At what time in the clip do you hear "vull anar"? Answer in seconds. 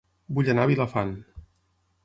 0.37-0.63